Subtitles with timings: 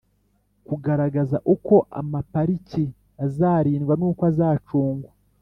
[0.67, 2.83] kugaragaza uko amapariki
[3.25, 5.11] azarindwa n'uko azacungwa,